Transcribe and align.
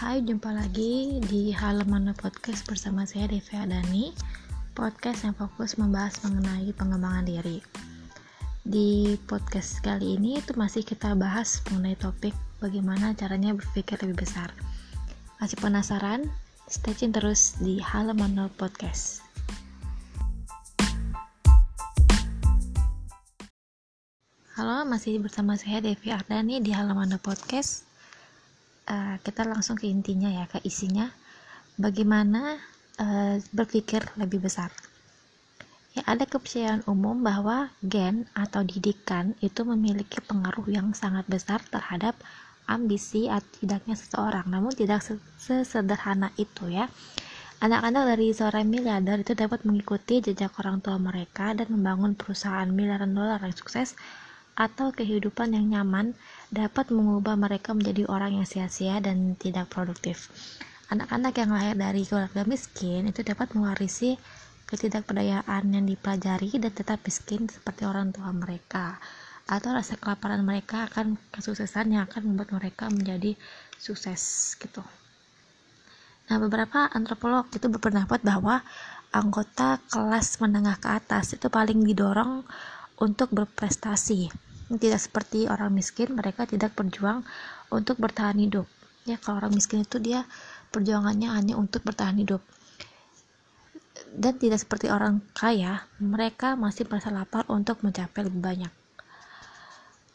hai, 0.00 0.24
jumpa 0.24 0.48
lagi 0.56 1.20
di 1.28 1.52
halaman 1.52 2.16
podcast 2.16 2.64
bersama 2.64 3.04
saya 3.04 3.28
Devi 3.28 3.52
Adani. 3.52 4.16
Podcast 4.72 5.28
yang 5.28 5.36
fokus 5.36 5.76
membahas 5.76 6.24
mengenai 6.24 6.72
pengembangan 6.72 7.28
diri. 7.28 7.60
Di 8.64 9.20
podcast 9.28 9.84
kali 9.84 10.16
ini 10.16 10.40
itu 10.40 10.56
masih 10.56 10.88
kita 10.88 11.12
bahas 11.20 11.60
mengenai 11.68 12.00
topik 12.00 12.32
bagaimana 12.64 13.12
caranya 13.12 13.52
berpikir 13.52 14.00
lebih 14.00 14.24
besar. 14.24 14.48
Masih 15.36 15.60
penasaran? 15.60 16.32
Stay 16.64 16.96
tune 16.96 17.12
terus 17.12 17.60
di 17.60 17.76
halaman 17.84 18.48
podcast. 18.56 19.20
Halo, 24.56 24.88
masih 24.88 25.20
bersama 25.20 25.60
saya 25.60 25.84
Devi 25.84 26.08
Ardani 26.08 26.64
di 26.64 26.72
halaman 26.72 27.20
podcast 27.20 27.89
uh, 28.90 29.16
kita 29.22 29.46
langsung 29.46 29.78
ke 29.78 29.86
intinya 29.86 30.26
ya 30.26 30.50
ke 30.50 30.58
isinya. 30.66 31.06
Bagaimana 31.78 32.58
uh, 32.98 33.38
berpikir 33.54 34.02
lebih 34.18 34.42
besar? 34.42 34.74
Ya 35.94 36.06
ada 36.06 36.26
kepercayaan 36.26 36.86
umum 36.86 37.18
bahwa 37.22 37.70
gen 37.82 38.26
atau 38.34 38.62
didikan 38.62 39.34
itu 39.42 39.66
memiliki 39.66 40.22
pengaruh 40.22 40.66
yang 40.70 40.94
sangat 40.94 41.26
besar 41.26 41.62
terhadap 41.66 42.14
ambisi 42.70 43.26
atau 43.26 43.50
tidaknya 43.58 43.98
seseorang. 43.98 44.46
Namun 44.46 44.70
tidak 44.70 45.02
sesederhana 45.38 46.30
itu 46.38 46.70
ya. 46.70 46.86
Anak-anak 47.60 48.16
dari 48.16 48.32
seorang 48.32 48.64
miliarder 48.64 49.20
itu 49.20 49.36
dapat 49.36 49.68
mengikuti 49.68 50.24
jejak 50.24 50.56
orang 50.62 50.80
tua 50.80 50.96
mereka 50.96 51.52
dan 51.52 51.68
membangun 51.68 52.16
perusahaan 52.16 52.64
miliaran 52.70 53.12
dolar 53.12 53.36
yang 53.42 53.52
sukses 53.52 53.98
atau 54.60 54.92
kehidupan 54.92 55.56
yang 55.56 55.72
nyaman 55.72 56.12
dapat 56.52 56.92
mengubah 56.92 57.32
mereka 57.40 57.72
menjadi 57.72 58.04
orang 58.12 58.36
yang 58.36 58.44
sia-sia 58.44 59.00
dan 59.00 59.32
tidak 59.40 59.72
produktif. 59.72 60.28
Anak-anak 60.92 61.32
yang 61.40 61.50
lahir 61.56 61.74
dari 61.80 62.04
keluarga 62.04 62.44
miskin 62.44 63.08
itu 63.08 63.24
dapat 63.24 63.56
mewarisi 63.56 64.20
ketidakberdayaan 64.68 65.64
yang 65.72 65.88
dipelajari 65.88 66.60
dan 66.60 66.76
tetap 66.76 67.00
miskin 67.00 67.48
seperti 67.48 67.88
orang 67.88 68.12
tua 68.12 68.28
mereka 68.36 69.00
atau 69.48 69.72
rasa 69.72 69.96
kelaparan 69.96 70.44
mereka 70.44 70.92
akan 70.92 71.16
kesuksesan 71.32 71.96
yang 71.96 72.04
akan 72.04 72.28
membuat 72.28 72.52
mereka 72.52 72.92
menjadi 72.92 73.40
sukses 73.80 74.54
gitu. 74.60 74.84
Nah, 76.28 76.36
beberapa 76.38 76.86
antropolog 76.92 77.48
itu 77.50 77.66
berpendapat 77.66 78.22
bahwa 78.22 78.62
anggota 79.10 79.82
kelas 79.90 80.38
menengah 80.38 80.78
ke 80.78 80.86
atas 80.86 81.34
itu 81.34 81.50
paling 81.50 81.82
didorong 81.82 82.46
untuk 83.00 83.32
berprestasi 83.34 84.49
tidak 84.78 85.02
seperti 85.02 85.50
orang 85.50 85.74
miskin 85.74 86.14
mereka 86.14 86.46
tidak 86.46 86.78
berjuang 86.78 87.26
untuk 87.74 87.98
bertahan 87.98 88.38
hidup. 88.38 88.70
Ya 89.08 89.18
kalau 89.18 89.42
orang 89.42 89.56
miskin 89.56 89.82
itu 89.82 89.98
dia 89.98 90.22
perjuangannya 90.70 91.26
hanya 91.34 91.54
untuk 91.58 91.82
bertahan 91.82 92.14
hidup. 92.20 92.38
Dan 94.10 94.38
tidak 94.38 94.62
seperti 94.62 94.90
orang 94.90 95.22
kaya 95.34 95.86
mereka 95.98 96.54
masih 96.54 96.86
merasa 96.86 97.10
lapar 97.10 97.46
untuk 97.50 97.82
mencapai 97.82 98.26
lebih 98.26 98.42
banyak. 98.42 98.72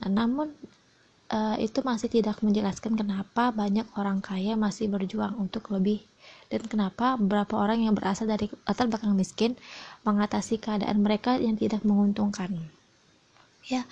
Nah, 0.00 0.10
namun 0.10 0.54
uh, 1.30 1.56
itu 1.58 1.82
masih 1.86 2.10
tidak 2.10 2.42
menjelaskan 2.42 2.98
kenapa 2.98 3.54
banyak 3.54 3.86
orang 3.98 4.18
kaya 4.22 4.58
masih 4.58 4.90
berjuang 4.90 5.38
untuk 5.38 5.70
lebih. 5.70 6.02
Dan 6.50 6.66
kenapa 6.66 7.14
beberapa 7.18 7.58
orang 7.58 7.86
yang 7.86 7.94
berasal 7.94 8.26
dari 8.26 8.50
latar 8.66 8.90
belakang 8.90 9.14
miskin 9.14 9.54
mengatasi 10.02 10.58
keadaan 10.58 11.02
mereka 11.02 11.38
yang 11.38 11.54
tidak 11.54 11.82
menguntungkan. 11.86 12.50
Ya 13.66 13.86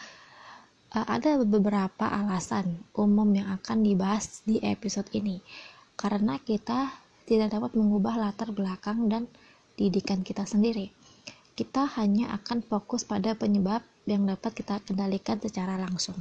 ada 0.89 1.36
beberapa 1.44 2.08
alasan 2.08 2.81
umum 2.97 3.28
yang 3.36 3.53
akan 3.61 3.84
dibahas 3.84 4.41
di 4.48 4.56
episode 4.64 5.08
ini. 5.12 5.45
Karena 5.98 6.41
kita 6.41 6.89
tidak 7.29 7.52
dapat 7.52 7.77
mengubah 7.77 8.17
latar 8.17 8.48
belakang 8.57 9.13
dan 9.13 9.29
didikan 9.77 10.24
kita 10.24 10.48
sendiri. 10.48 10.89
Kita 11.52 11.85
hanya 12.01 12.33
akan 12.40 12.64
fokus 12.64 13.05
pada 13.05 13.36
penyebab 13.36 13.85
yang 14.08 14.24
dapat 14.24 14.57
kita 14.57 14.80
kendalikan 14.80 15.36
secara 15.36 15.77
langsung. 15.77 16.17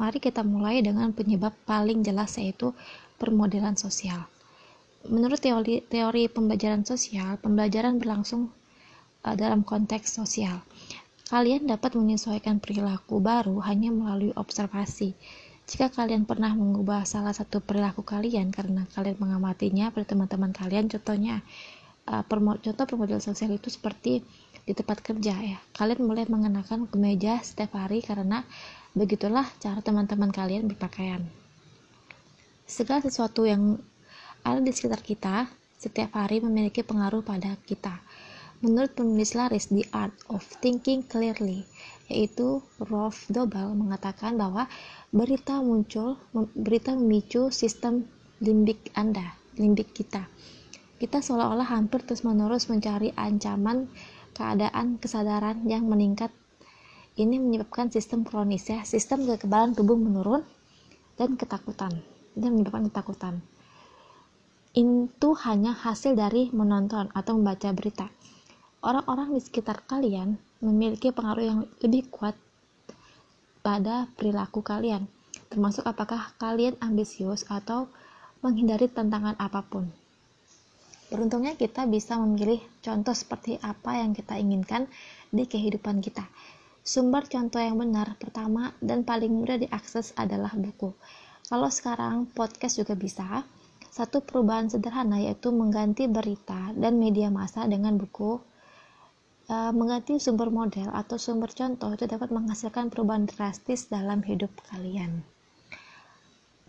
Mari 0.00 0.18
kita 0.18 0.40
mulai 0.42 0.80
dengan 0.80 1.12
penyebab 1.12 1.52
paling 1.68 2.02
jelas 2.02 2.34
yaitu 2.40 2.72
permodelan 3.20 3.76
sosial. 3.76 4.26
Menurut 5.06 5.38
teori 5.38 5.84
teori 5.86 6.26
pembelajaran 6.26 6.82
sosial 6.82 7.36
pembelajaran 7.38 8.00
berlangsung 8.00 8.48
uh, 9.22 9.36
dalam 9.36 9.62
konteks 9.62 10.16
sosial 10.16 10.64
Kalian 11.30 11.70
dapat 11.70 11.94
menyesuaikan 11.94 12.58
perilaku 12.58 13.22
baru 13.22 13.62
hanya 13.62 13.94
melalui 13.94 14.34
observasi. 14.34 15.14
Jika 15.70 15.86
kalian 15.86 16.26
pernah 16.26 16.50
mengubah 16.58 17.06
salah 17.06 17.30
satu 17.30 17.62
perilaku 17.62 18.02
kalian 18.02 18.50
karena 18.50 18.82
kalian 18.90 19.14
mengamatinya 19.22 19.94
pada 19.94 20.10
teman-teman 20.10 20.50
kalian, 20.50 20.90
contohnya 20.90 21.46
permo 22.26 22.58
contoh 22.58 22.82
permodalan 22.82 23.22
sosial 23.22 23.54
itu 23.54 23.70
seperti 23.70 24.26
di 24.66 24.72
tempat 24.74 24.98
kerja 25.06 25.38
ya. 25.38 25.62
Kalian 25.78 26.02
mulai 26.02 26.26
mengenakan 26.26 26.90
kemeja 26.90 27.38
setiap 27.46 27.78
hari 27.78 28.02
karena 28.02 28.42
begitulah 28.98 29.46
cara 29.62 29.78
teman-teman 29.78 30.34
kalian 30.34 30.66
berpakaian. 30.66 31.22
Segala 32.66 33.06
sesuatu 33.06 33.46
yang 33.46 33.78
ada 34.42 34.58
di 34.58 34.74
sekitar 34.74 34.98
kita 34.98 35.46
setiap 35.78 36.18
hari 36.18 36.42
memiliki 36.42 36.82
pengaruh 36.82 37.22
pada 37.22 37.54
kita. 37.62 38.02
Menurut 38.60 38.92
penulis 38.92 39.32
laris 39.32 39.72
The 39.72 39.88
Art 39.88 40.12
of 40.28 40.44
Thinking 40.60 41.00
Clearly, 41.08 41.64
yaitu 42.12 42.60
Rolf 42.76 43.24
Dobel 43.32 43.72
mengatakan 43.72 44.36
bahwa 44.36 44.68
berita 45.16 45.64
muncul, 45.64 46.20
berita 46.52 46.92
memicu 46.92 47.48
sistem 47.48 48.04
limbik 48.44 48.92
Anda, 48.92 49.32
limbik 49.56 49.96
kita. 49.96 50.28
Kita 51.00 51.24
seolah-olah 51.24 51.72
hampir 51.72 52.04
terus-menerus 52.04 52.68
mencari 52.68 53.16
ancaman 53.16 53.88
keadaan 54.36 55.00
kesadaran 55.00 55.64
yang 55.64 55.88
meningkat. 55.88 56.28
Ini 57.16 57.40
menyebabkan 57.40 57.88
sistem 57.88 58.28
kronis 58.28 58.68
ya, 58.68 58.84
sistem 58.84 59.24
kekebalan 59.24 59.72
tubuh 59.72 59.96
menurun 59.96 60.44
dan 61.16 61.32
ketakutan. 61.40 61.96
Dan 62.36 62.60
menyebabkan 62.60 62.92
ketakutan. 62.92 63.34
Itu 64.76 65.32
hanya 65.48 65.72
hasil 65.72 66.12
dari 66.12 66.52
menonton 66.52 67.08
atau 67.16 67.40
membaca 67.40 67.72
berita 67.72 68.12
orang-orang 68.80 69.36
di 69.36 69.40
sekitar 69.44 69.84
kalian 69.84 70.40
memiliki 70.64 71.12
pengaruh 71.12 71.44
yang 71.44 71.60
lebih 71.84 72.08
kuat 72.08 72.32
pada 73.60 74.08
perilaku 74.16 74.64
kalian, 74.64 75.04
termasuk 75.52 75.84
apakah 75.84 76.32
kalian 76.40 76.76
ambisius 76.80 77.44
atau 77.48 77.88
menghindari 78.40 78.88
tantangan 78.88 79.36
apa 79.36 79.60
pun. 79.60 79.84
Beruntungnya 81.12 81.58
kita 81.58 81.84
bisa 81.90 82.16
memilih 82.16 82.62
contoh 82.80 83.12
seperti 83.12 83.60
apa 83.60 84.00
yang 84.00 84.16
kita 84.16 84.38
inginkan 84.40 84.88
di 85.28 85.44
kehidupan 85.44 86.00
kita. 86.00 86.24
Sumber 86.80 87.28
contoh 87.28 87.60
yang 87.60 87.76
benar 87.76 88.16
pertama 88.16 88.72
dan 88.80 89.04
paling 89.04 89.28
mudah 89.28 89.60
diakses 89.60 90.16
adalah 90.16 90.54
buku. 90.56 90.94
Kalau 91.50 91.68
sekarang 91.68 92.30
podcast 92.30 92.80
juga 92.80 92.94
bisa, 92.96 93.44
satu 93.90 94.22
perubahan 94.22 94.70
sederhana 94.70 95.18
yaitu 95.18 95.50
mengganti 95.50 96.06
berita 96.06 96.70
dan 96.78 96.96
media 96.96 97.26
massa 97.28 97.66
dengan 97.66 97.98
buku 97.98 98.38
uh, 99.50 99.74
mengganti 99.74 100.22
sumber 100.22 100.48
model 100.48 100.86
atau 100.94 101.18
sumber 101.18 101.50
contoh 101.50 101.90
itu 101.90 102.06
dapat 102.06 102.30
menghasilkan 102.30 102.88
perubahan 102.88 103.26
drastis 103.26 103.90
dalam 103.90 104.22
hidup 104.22 104.54
kalian. 104.70 105.26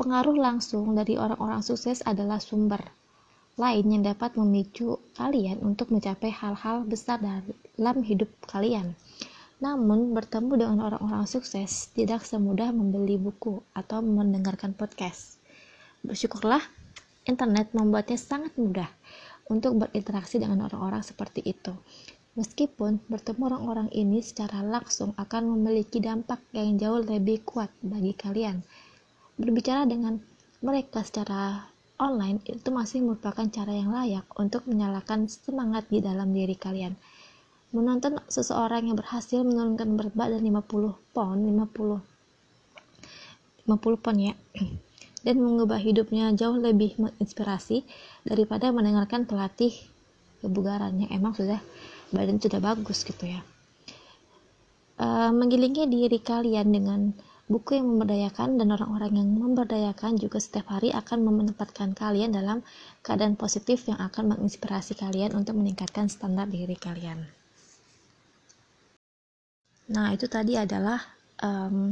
Pengaruh 0.02 0.34
langsung 0.34 0.98
dari 0.98 1.14
orang-orang 1.14 1.62
sukses 1.62 2.02
adalah 2.02 2.42
sumber 2.42 2.82
lain 3.62 3.86
yang 3.94 4.02
dapat 4.02 4.34
memicu 4.34 4.98
kalian 5.14 5.62
untuk 5.62 5.94
mencapai 5.94 6.34
hal-hal 6.34 6.82
besar 6.82 7.22
dalam 7.22 8.02
hidup 8.02 8.32
kalian. 8.50 8.98
Namun, 9.62 10.18
bertemu 10.18 10.58
dengan 10.58 10.80
orang-orang 10.90 11.30
sukses 11.30 11.94
tidak 11.94 12.26
semudah 12.26 12.74
membeli 12.74 13.22
buku 13.22 13.62
atau 13.78 14.02
mendengarkan 14.02 14.74
podcast. 14.74 15.38
Bersyukurlah, 16.02 16.66
internet 17.30 17.70
membuatnya 17.78 18.18
sangat 18.18 18.58
mudah 18.58 18.90
untuk 19.46 19.78
berinteraksi 19.78 20.42
dengan 20.42 20.66
orang-orang 20.66 21.06
seperti 21.06 21.46
itu. 21.46 21.78
Meskipun 22.32 23.04
bertemu 23.12 23.44
orang-orang 23.52 23.92
ini 23.92 24.24
secara 24.24 24.64
langsung 24.64 25.12
akan 25.20 25.52
memiliki 25.52 26.00
dampak 26.00 26.40
yang 26.56 26.80
jauh 26.80 27.04
lebih 27.04 27.44
kuat 27.44 27.68
bagi 27.84 28.16
kalian. 28.16 28.64
Berbicara 29.36 29.84
dengan 29.84 30.16
mereka 30.64 31.04
secara 31.04 31.68
online 32.00 32.40
itu 32.48 32.72
masih 32.72 33.04
merupakan 33.04 33.44
cara 33.52 33.76
yang 33.76 33.92
layak 33.92 34.24
untuk 34.40 34.64
menyalakan 34.64 35.28
semangat 35.28 35.92
di 35.92 36.00
dalam 36.00 36.32
diri 36.32 36.56
kalian. 36.56 36.96
Menonton 37.76 38.24
seseorang 38.32 38.88
yang 38.88 38.96
berhasil 38.96 39.44
menurunkan 39.44 40.00
berat 40.00 40.16
badan 40.16 40.40
50 40.40 41.12
pound, 41.12 41.40
50 41.44 42.00
50 43.68 44.04
pound 44.04 44.20
ya. 44.24 44.34
Dan 45.28 45.38
mengubah 45.38 45.78
hidupnya 45.84 46.32
jauh 46.34 46.56
lebih 46.58 46.96
menginspirasi 46.98 47.84
daripada 48.26 48.74
mendengarkan 48.74 49.28
pelatih 49.28 49.76
kebugarannya 50.42 51.14
emang 51.14 51.38
sudah 51.38 51.62
badan 52.12 52.38
sudah 52.38 52.60
bagus 52.60 53.04
gitu 53.08 53.26
ya 53.28 53.42
e, 55.02 55.08
menggilingi 55.34 55.90
diri 55.90 56.20
kalian 56.22 56.70
dengan 56.70 57.02
buku 57.52 57.76
yang 57.76 57.88
memberdayakan 57.92 58.56
dan 58.56 58.72
orang-orang 58.72 59.12
yang 59.20 59.30
memberdayakan 59.36 60.16
juga 60.16 60.40
setiap 60.40 60.72
hari 60.72 60.96
akan 60.96 61.28
menempatkan 61.28 61.92
kalian 61.92 62.32
dalam 62.32 62.64
keadaan 63.04 63.36
positif 63.36 63.84
yang 63.92 64.00
akan 64.00 64.32
menginspirasi 64.32 64.96
kalian 64.96 65.36
untuk 65.36 65.60
meningkatkan 65.60 66.08
standar 66.08 66.48
diri 66.48 66.80
kalian. 66.80 67.28
Nah, 69.92 70.16
itu 70.16 70.32
tadi 70.32 70.56
adalah 70.56 71.04
um, 71.44 71.92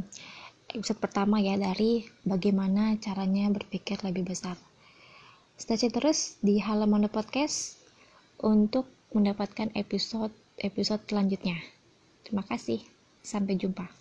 episode 0.72 1.04
pertama 1.04 1.44
ya 1.44 1.60
dari 1.60 2.08
bagaimana 2.24 2.96
caranya 3.04 3.52
berpikir 3.52 4.00
lebih 4.08 4.32
besar. 4.32 4.56
Stay 5.60 5.76
terus 5.76 6.40
di 6.40 6.64
halaman 6.64 7.12
podcast 7.12 7.76
untuk 8.40 8.88
mendapatkan 9.14 9.74
episode 9.74 10.34
episode 10.60 11.02
selanjutnya. 11.10 11.58
Terima 12.26 12.46
kasih. 12.46 12.84
Sampai 13.26 13.58
jumpa. 13.60 13.99